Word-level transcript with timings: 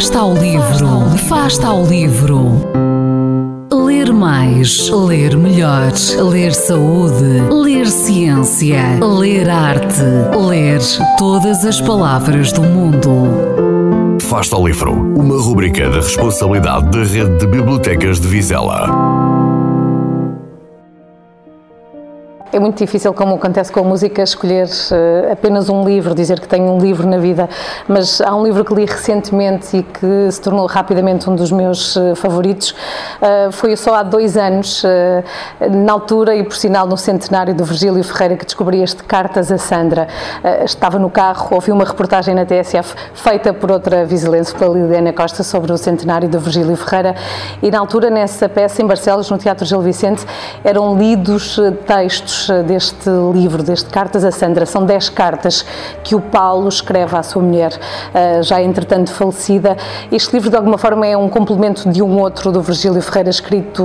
Fasta 0.00 0.20
ao 0.20 0.32
livro, 0.32 1.18
Fasta 1.28 1.66
ao 1.66 1.84
livro. 1.84 2.62
Ler 3.70 4.10
mais, 4.14 4.88
ler 4.88 5.36
melhor, 5.36 5.92
ler 6.30 6.54
saúde, 6.54 7.42
ler 7.52 7.86
ciência, 7.86 8.98
ler 8.98 9.50
arte, 9.50 10.00
ler 10.48 10.80
todas 11.18 11.66
as 11.66 11.82
palavras 11.82 12.50
do 12.50 12.62
mundo. 12.62 14.18
Fasta 14.20 14.56
ao 14.56 14.66
livro, 14.66 14.90
uma 14.90 15.38
rubrica 15.38 15.90
da 15.90 15.96
responsabilidade 15.96 16.90
da 16.90 17.04
Rede 17.04 17.36
de 17.36 17.46
Bibliotecas 17.46 18.18
de 18.18 18.26
Vizela. 18.26 19.39
É 22.52 22.58
muito 22.58 22.78
difícil, 22.78 23.14
como 23.14 23.36
acontece 23.36 23.70
com 23.70 23.78
a 23.78 23.84
música, 23.84 24.22
escolher 24.22 24.66
uh, 24.66 25.32
apenas 25.32 25.68
um 25.68 25.84
livro, 25.84 26.16
dizer 26.16 26.40
que 26.40 26.48
tenho 26.48 26.64
um 26.64 26.80
livro 26.80 27.06
na 27.06 27.16
vida, 27.16 27.48
mas 27.86 28.20
há 28.20 28.34
um 28.34 28.42
livro 28.42 28.64
que 28.64 28.74
li 28.74 28.84
recentemente 28.84 29.76
e 29.76 29.82
que 29.84 30.28
se 30.32 30.40
tornou 30.40 30.66
rapidamente 30.66 31.30
um 31.30 31.36
dos 31.36 31.52
meus 31.52 31.94
uh, 31.94 32.16
favoritos. 32.16 32.70
Uh, 32.70 33.52
foi 33.52 33.76
só 33.76 33.94
há 33.94 34.02
dois 34.02 34.36
anos, 34.36 34.82
na 35.70 35.92
altura 35.92 36.34
e 36.34 36.42
por 36.42 36.56
sinal 36.56 36.86
no 36.86 36.96
centenário 36.96 37.54
do 37.54 37.64
Virgílio 37.64 38.02
Ferreira, 38.02 38.36
que 38.36 38.44
descobri 38.44 38.82
este 38.82 39.04
Cartas 39.04 39.52
a 39.52 39.58
Sandra. 39.58 40.08
estava 40.64 40.98
no 40.98 41.10
carro, 41.10 41.54
ouvi 41.54 41.70
uma 41.70 41.84
reportagem 41.84 42.34
na 42.34 42.44
TSF 42.44 42.94
feita 43.14 43.52
por 43.52 43.70
outra 43.70 44.04
vizilense, 44.04 44.54
pela 44.54 44.74
Liliana 44.74 45.12
Costa, 45.12 45.42
sobre 45.42 45.72
o 45.72 45.78
centenário 45.78 46.28
do 46.28 46.40
Virgílio 46.40 46.76
Ferreira, 46.76 47.14
e 47.62 47.70
na 47.70 47.78
altura, 47.78 48.10
nessa 48.10 48.48
peça 48.48 48.82
em 48.82 48.86
Barcelos, 48.86 49.30
no 49.30 49.38
Teatro 49.38 49.66
Gil 49.66 49.80
Vicente, 49.80 50.24
eram 50.64 50.98
lidos 50.98 51.58
textos 51.86 52.39
deste 52.66 53.10
livro, 53.32 53.62
deste 53.62 53.88
Cartas 53.90 54.24
a 54.24 54.30
Sandra. 54.30 54.66
São 54.66 54.84
10 54.84 55.08
cartas 55.10 55.64
que 56.02 56.14
o 56.14 56.20
Paulo 56.20 56.68
escreve 56.68 57.16
à 57.16 57.22
sua 57.22 57.42
mulher, 57.42 57.72
eh, 58.14 58.42
já 58.42 58.62
entretanto 58.62 59.12
falecida. 59.12 59.76
Este 60.10 60.32
livro, 60.34 60.50
de 60.50 60.56
alguma 60.56 60.78
forma, 60.78 61.06
é 61.06 61.16
um 61.16 61.28
complemento 61.28 61.88
de 61.88 62.02
um 62.02 62.18
outro 62.18 62.52
do 62.52 62.62
Virgílio 62.62 63.00
Ferreira, 63.02 63.30
escrito 63.30 63.82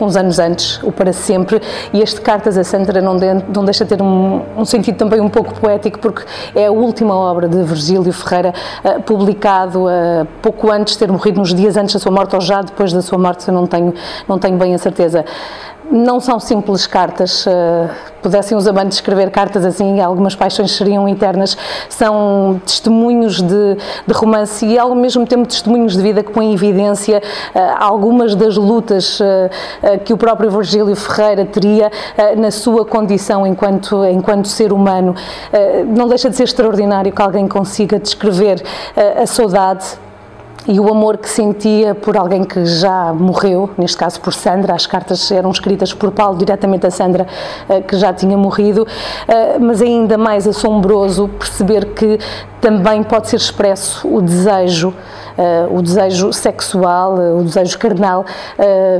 uns 0.00 0.16
anos 0.16 0.38
antes, 0.38 0.82
o 0.82 0.92
Para 0.92 1.12
Sempre. 1.12 1.60
E 1.92 2.00
este 2.00 2.20
Cartas 2.20 2.56
a 2.56 2.64
Sandra 2.64 3.00
não, 3.00 3.16
de, 3.16 3.26
não 3.54 3.64
deixa 3.64 3.84
de 3.84 3.96
ter 3.96 4.02
um, 4.02 4.42
um, 4.56 4.64
sentido 4.64 4.96
também 4.96 5.20
um 5.20 5.28
pouco 5.28 5.54
poético, 5.54 5.98
porque 5.98 6.24
é 6.54 6.66
a 6.66 6.72
última 6.72 7.14
obra 7.14 7.48
de 7.48 7.62
Virgílio 7.62 8.12
Ferreira, 8.12 8.54
uh, 8.84 9.02
publicado 9.02 9.84
uh, 9.86 10.26
pouco 10.40 10.70
antes 10.70 10.94
de 10.94 11.00
ter 11.00 11.10
morrido, 11.10 11.40
nos 11.40 11.54
dias 11.54 11.76
antes 11.76 11.94
da 11.94 12.00
sua 12.00 12.12
morte, 12.12 12.34
ou 12.34 12.40
já 12.40 12.62
depois 12.62 12.92
da 12.92 13.02
sua 13.02 13.18
morte, 13.18 13.46
eu 13.48 13.54
não 13.54 13.66
tenho, 13.66 13.94
não 14.28 14.38
tenho 14.38 14.56
bem 14.56 14.74
a 14.74 14.78
certeza 14.78 15.24
não 15.92 16.18
são 16.18 16.40
simples 16.40 16.86
cartas. 16.86 17.46
Uh, 17.46 17.90
pudessem 18.22 18.56
os 18.56 18.68
amantes 18.68 18.98
escrever 18.98 19.30
cartas 19.30 19.64
assim, 19.64 20.00
algumas 20.00 20.34
paixões 20.34 20.72
seriam 20.72 21.08
eternas. 21.08 21.56
São 21.88 22.60
testemunhos 22.64 23.42
de, 23.42 23.76
de 24.06 24.14
romance 24.14 24.64
e, 24.64 24.78
ao 24.78 24.94
mesmo 24.94 25.26
tempo, 25.26 25.46
testemunhos 25.46 25.94
de 25.94 26.02
vida 26.02 26.22
que 26.22 26.32
põem 26.32 26.50
em 26.50 26.54
evidência 26.54 27.18
uh, 27.54 27.58
algumas 27.78 28.34
das 28.34 28.56
lutas 28.56 29.20
uh, 29.20 29.98
que 30.04 30.12
o 30.12 30.16
próprio 30.16 30.50
Virgílio 30.50 30.96
Ferreira 30.96 31.44
teria 31.44 31.90
na 32.36 32.50
sua 32.50 32.84
condição 32.84 33.46
enquanto, 33.46 34.04
enquanto 34.06 34.48
ser 34.48 34.72
humano. 34.72 35.14
não 35.88 36.08
deixa 36.08 36.30
de 36.30 36.36
ser 36.36 36.44
extraordinário 36.44 37.12
que 37.12 37.20
alguém 37.20 37.46
consiga 37.46 37.98
descrever 37.98 38.62
a 39.20 39.26
saudade 39.26 39.98
e 40.66 40.78
o 40.78 40.88
amor 40.88 41.18
que 41.18 41.28
sentia 41.28 41.94
por 41.94 42.16
alguém 42.16 42.44
que 42.44 42.64
já 42.64 43.12
morreu, 43.12 43.70
neste 43.76 43.96
caso 43.96 44.20
por 44.20 44.32
Sandra, 44.32 44.74
as 44.74 44.86
cartas 44.86 45.30
eram 45.30 45.50
escritas 45.50 45.92
por 45.92 46.12
Paulo 46.12 46.38
diretamente 46.38 46.86
a 46.86 46.90
Sandra, 46.90 47.26
eh, 47.68 47.80
que 47.80 47.96
já 47.96 48.12
tinha 48.12 48.36
morrido, 48.36 48.86
eh, 49.26 49.58
mas 49.58 49.82
ainda 49.82 50.16
mais 50.16 50.46
assombroso 50.46 51.28
perceber 51.38 51.86
que 51.94 52.18
também 52.60 53.02
pode 53.02 53.28
ser 53.28 53.36
expresso 53.36 54.06
o 54.06 54.22
desejo, 54.22 54.94
o 55.70 55.82
desejo 55.82 56.32
sexual, 56.32 57.14
o 57.38 57.42
desejo 57.42 57.78
carnal, 57.78 58.24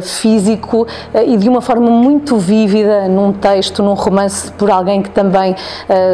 físico 0.00 0.86
e 1.26 1.36
de 1.36 1.48
uma 1.48 1.60
forma 1.60 1.90
muito 1.90 2.36
vívida 2.36 3.08
num 3.08 3.32
texto, 3.32 3.82
num 3.82 3.94
romance 3.94 4.50
por 4.52 4.70
alguém 4.70 5.02
que 5.02 5.10
também 5.10 5.54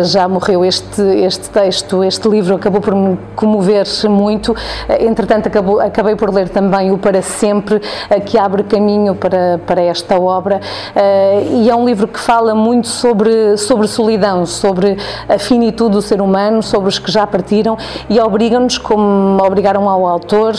já 0.03 0.29
morreu. 0.29 0.65
Este, 0.65 1.03
este 1.03 1.51
texto, 1.51 2.03
este 2.05 2.29
livro 2.29 2.57
acabou 2.57 2.81
por 2.81 2.95
me 2.95 3.19
comover 3.35 3.87
muito, 4.09 4.55
entretanto 5.01 5.49
acabou, 5.49 5.81
acabei 5.81 6.17
por 6.17 6.33
ler 6.33 6.49
também 6.49 6.91
o 6.91 6.99
Para 6.99 7.23
Sempre, 7.23 7.81
eh, 8.11 8.21
que 8.21 8.39
abre 8.39 8.63
caminho 8.63 9.15
para, 9.15 9.61
para 9.67 9.81
esta 9.81 10.19
obra, 10.19 10.61
eh, 10.95 11.43
e 11.53 11.71
é 11.71 11.75
um 11.75 11.85
livro 11.85 12.09
que 12.09 12.19
fala 12.19 12.55
muito 12.55 12.89
sobre, 12.89 13.57
sobre 13.57 13.87
solidão, 13.87 14.45
sobre 14.47 14.97
a 15.29 15.39
finitude 15.39 15.93
do 15.93 16.03
ser 16.03 16.21
humano, 16.21 16.63
sobre 16.63 16.89
os 16.89 16.99
que 16.99 17.11
já 17.11 17.27
partiram, 17.27 17.77
e 18.09 18.21
obrigam-nos, 18.21 18.79
como 18.79 19.43
obrigaram 19.45 19.89
ao 19.89 20.07
autor, 20.09 20.55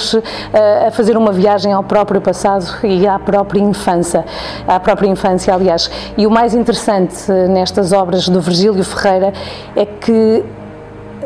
eh, 0.54 0.88
a 0.88 0.92
fazer 0.92 1.18
uma 1.18 1.32
viagem 1.32 1.74
ao 1.74 1.84
próprio 1.84 2.22
passado 2.22 2.66
e 2.84 3.08
à 3.08 3.18
própria 3.20 3.60
infância, 3.60 4.26
à 4.68 4.80
própria 4.80 5.08
infância, 5.08 5.54
aliás. 5.54 5.90
E 6.18 6.26
o 6.26 6.32
mais 6.32 6.54
interessante 6.54 7.32
nestas 7.50 7.92
obras 7.92 8.30
do 8.30 8.42
Virgílio 8.42 8.84
Ferreira 8.84 9.34
é 9.76 9.86
que 9.86 10.44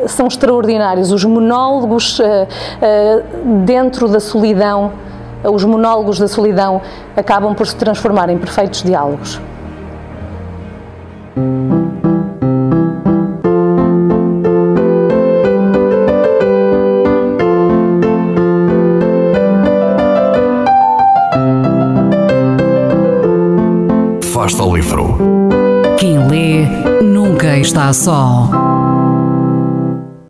são 0.06 0.26
extraordinários. 0.26 1.12
Os 1.12 1.24
monólogos 1.24 2.18
uh, 2.18 2.24
uh, 2.24 3.64
dentro 3.64 4.08
da 4.08 4.20
solidão, 4.20 4.92
os 5.44 5.64
monólogos 5.64 6.18
da 6.18 6.28
solidão 6.28 6.80
acabam 7.16 7.54
por 7.54 7.66
se 7.66 7.76
transformar 7.76 8.30
em 8.30 8.38
perfeitos 8.38 8.82
diálogos. 8.82 9.40
Fasta 24.44 24.62
o 24.62 24.76
livro. 24.76 25.16
Quem 25.98 26.18
lê 26.28 26.66
nunca 27.02 27.56
está 27.56 27.90
só. 27.94 28.73